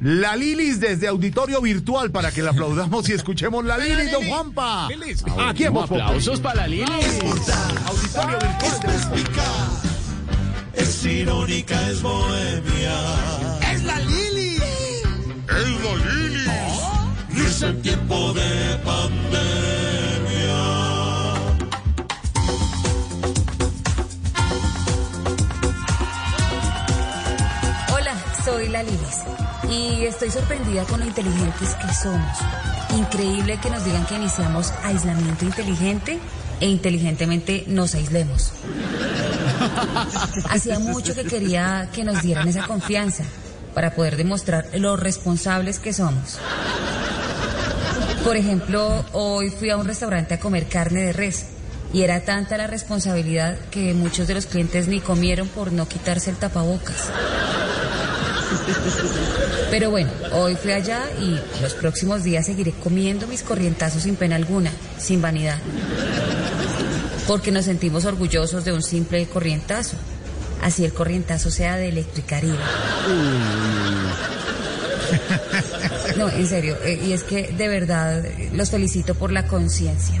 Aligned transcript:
La 0.00 0.34
Lilis 0.34 0.80
desde 0.80 1.08
auditorio 1.08 1.60
virtual 1.60 2.10
para 2.10 2.32
que 2.32 2.42
la 2.42 2.52
aplaudamos 2.52 3.06
y 3.10 3.12
escuchemos 3.12 3.64
la 3.64 3.76
Lilis, 3.84 4.10
don 4.10 4.26
Juanpa. 4.26 4.88
Aquí 5.46 5.64
en 5.64 5.74
Voz 5.74 5.88
Populi. 5.88 6.00
Aplausos 6.00 6.40
para 6.40 6.66
Lili. 6.66 6.84
Auditorio 7.86 8.38
virtual. 8.38 9.40
Es 10.72 11.04
irónica, 11.04 11.90
es 11.90 12.00
bohemia. 12.00 12.94
Es 13.72 13.84
la 13.84 14.00
Lili. 14.00 14.56
Es 14.56 15.82
la 15.84 16.14
Lili. 16.14 16.50
Y 17.36 17.40
es 17.46 17.62
en 17.62 17.82
tiempo 17.82 18.32
de 18.32 18.76
pandemia. 18.82 19.49
Soy 28.50 28.68
la 28.68 28.82
Lilis 28.82 29.20
y 29.68 30.04
estoy 30.04 30.30
sorprendida 30.30 30.84
con 30.84 31.00
lo 31.00 31.06
inteligentes 31.06 31.74
que 31.74 31.94
somos. 31.94 32.38
Increíble 32.96 33.58
que 33.62 33.70
nos 33.70 33.84
digan 33.84 34.04
que 34.06 34.16
iniciamos 34.16 34.72
aislamiento 34.82 35.44
inteligente 35.44 36.18
e 36.58 36.66
inteligentemente 36.66 37.64
nos 37.68 37.94
aislemos. 37.94 38.52
Hacía 40.50 40.78
mucho 40.80 41.14
que 41.14 41.24
quería 41.24 41.88
que 41.92 42.02
nos 42.02 42.22
dieran 42.22 42.48
esa 42.48 42.66
confianza 42.66 43.24
para 43.74 43.94
poder 43.94 44.16
demostrar 44.16 44.66
lo 44.74 44.96
responsables 44.96 45.78
que 45.78 45.92
somos. 45.92 46.38
Por 48.24 48.36
ejemplo, 48.36 49.04
hoy 49.12 49.50
fui 49.50 49.70
a 49.70 49.76
un 49.76 49.86
restaurante 49.86 50.34
a 50.34 50.40
comer 50.40 50.66
carne 50.68 51.02
de 51.02 51.12
res 51.12 51.46
y 51.92 52.02
era 52.02 52.20
tanta 52.24 52.56
la 52.56 52.66
responsabilidad 52.66 53.56
que 53.70 53.94
muchos 53.94 54.26
de 54.26 54.34
los 54.34 54.46
clientes 54.46 54.88
ni 54.88 55.00
comieron 55.00 55.48
por 55.48 55.72
no 55.72 55.86
quitarse 55.86 56.30
el 56.30 56.36
tapabocas. 56.36 57.10
Pero 59.70 59.90
bueno, 59.90 60.10
hoy 60.32 60.56
fui 60.56 60.72
allá 60.72 61.04
y 61.20 61.38
los 61.62 61.74
próximos 61.74 62.24
días 62.24 62.46
seguiré 62.46 62.72
comiendo 62.72 63.26
mis 63.26 63.42
corrientazos 63.42 64.02
sin 64.02 64.16
pena 64.16 64.36
alguna, 64.36 64.70
sin 64.98 65.22
vanidad. 65.22 65.58
Porque 67.26 67.52
nos 67.52 67.66
sentimos 67.66 68.04
orgullosos 68.04 68.64
de 68.64 68.72
un 68.72 68.82
simple 68.82 69.26
corrientazo. 69.26 69.96
Así 70.62 70.84
el 70.84 70.92
corrientazo 70.92 71.50
sea 71.50 71.76
de 71.76 71.88
Electricaribe. 71.88 72.58
No, 76.16 76.28
en 76.28 76.46
serio, 76.46 76.76
eh, 76.84 77.00
y 77.04 77.12
es 77.12 77.22
que 77.24 77.52
de 77.52 77.68
verdad 77.68 78.24
eh, 78.24 78.50
los 78.52 78.70
felicito 78.70 79.14
por 79.14 79.32
la 79.32 79.46
conciencia. 79.46 80.20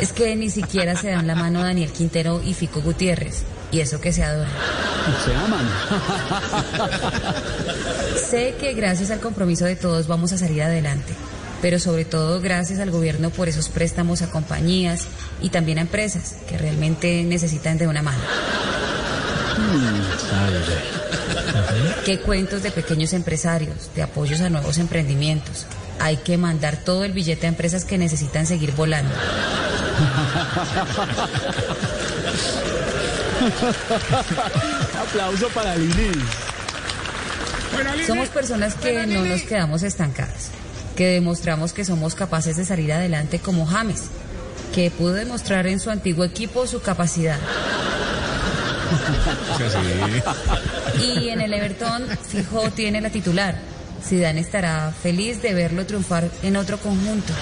Es 0.00 0.12
que 0.12 0.34
ni 0.34 0.50
siquiera 0.50 0.96
se 0.96 1.10
dan 1.10 1.26
la 1.26 1.34
mano 1.34 1.62
Daniel 1.62 1.92
Quintero 1.92 2.42
y 2.42 2.54
Fico 2.54 2.80
Gutiérrez, 2.80 3.42
y 3.70 3.80
eso 3.80 4.00
que 4.00 4.12
se 4.12 4.24
adoran. 4.24 4.50
Se 5.24 5.34
aman. 5.34 5.68
Sé 8.30 8.54
que 8.58 8.72
gracias 8.72 9.10
al 9.10 9.20
compromiso 9.20 9.66
de 9.66 9.76
todos 9.76 10.06
vamos 10.06 10.32
a 10.32 10.38
salir 10.38 10.62
adelante, 10.62 11.12
pero 11.60 11.78
sobre 11.78 12.04
todo 12.04 12.40
gracias 12.40 12.80
al 12.80 12.90
gobierno 12.90 13.30
por 13.30 13.48
esos 13.48 13.68
préstamos 13.68 14.22
a 14.22 14.30
compañías 14.30 15.06
y 15.42 15.50
también 15.50 15.78
a 15.78 15.82
empresas 15.82 16.36
que 16.48 16.56
realmente 16.56 17.22
necesitan 17.24 17.76
de 17.76 17.86
una 17.86 18.02
mano. 18.02 18.22
Qué 22.04 22.20
cuentos 22.20 22.62
de 22.62 22.70
pequeños 22.70 23.12
empresarios, 23.12 23.90
de 23.94 24.02
apoyos 24.02 24.40
a 24.40 24.48
nuevos 24.48 24.78
emprendimientos. 24.78 25.66
Hay 25.98 26.16
que 26.16 26.38
mandar 26.38 26.78
todo 26.78 27.04
el 27.04 27.12
billete 27.12 27.46
a 27.46 27.50
empresas 27.50 27.84
que 27.84 27.98
necesitan 27.98 28.46
seguir 28.46 28.72
volando. 28.72 29.14
Aplauso 35.00 35.48
para 35.50 35.76
Lili. 35.76 36.12
Somos 38.06 38.28
personas 38.28 38.74
que 38.74 39.06
no 39.06 39.24
nos 39.24 39.42
quedamos 39.42 39.82
estancadas, 39.82 40.50
que 40.96 41.06
demostramos 41.06 41.72
que 41.72 41.84
somos 41.84 42.14
capaces 42.14 42.56
de 42.56 42.64
salir 42.64 42.92
adelante 42.92 43.38
como 43.38 43.66
James, 43.66 44.04
que 44.74 44.90
pudo 44.90 45.14
demostrar 45.14 45.66
en 45.66 45.80
su 45.80 45.90
antiguo 45.90 46.24
equipo 46.24 46.66
su 46.66 46.80
capacidad. 46.80 47.38
Y 51.00 51.28
en 51.28 51.40
el 51.40 51.54
Everton, 51.54 52.04
fijo, 52.28 52.70
tiene 52.72 53.00
la 53.00 53.10
titular. 53.10 53.54
Zidane 54.04 54.40
estará 54.40 54.92
feliz 55.02 55.40
de 55.42 55.54
verlo 55.54 55.86
triunfar 55.86 56.28
en 56.42 56.56
otro 56.56 56.78
conjunto. 56.78 57.32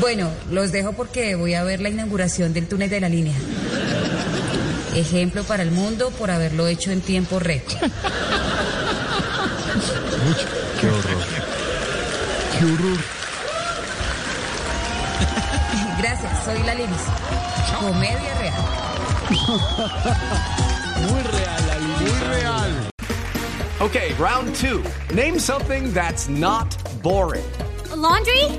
Bueno, 0.00 0.30
los 0.50 0.72
dejo 0.72 0.92
porque 0.92 1.34
voy 1.36 1.54
a 1.54 1.64
ver 1.64 1.80
la 1.80 1.88
inauguración 1.88 2.52
del 2.52 2.66
túnel 2.68 2.90
de 2.90 3.00
la 3.00 3.08
línea. 3.08 3.34
Ejemplo 4.94 5.42
para 5.44 5.62
el 5.62 5.70
mundo 5.70 6.10
por 6.10 6.30
haberlo 6.30 6.66
hecho 6.66 6.90
en 6.90 7.00
tiempo 7.00 7.38
récord. 7.38 7.90
Qué 10.80 10.88
horror. 10.88 11.24
Qué 12.58 12.64
horror. 12.64 12.98
Gracias, 15.98 16.44
soy 16.44 16.62
la 16.62 16.74
Lilis. 16.74 17.02
Comedia 17.80 18.34
real. 18.40 18.54
Muy 21.10 21.22
real, 21.22 21.66
la 21.68 21.78
Lili. 21.78 21.94
Muy 22.00 22.20
real. 22.34 22.90
Okay, 23.80 24.14
round 24.18 24.54
two. 24.54 24.82
Name 25.14 25.38
something 25.38 25.92
that's 25.92 26.28
not 26.28 26.76
boring. 27.02 27.44
A 27.92 27.96
laundry? 27.96 28.58